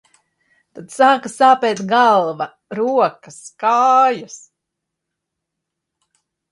[0.77, 2.49] Tad sāka sāpēt galva,
[2.81, 4.43] rokas, kājas.